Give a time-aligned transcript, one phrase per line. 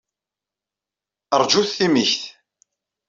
[1.41, 2.23] Ṛjut timikt!